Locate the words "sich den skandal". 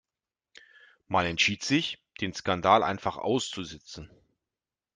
1.63-2.81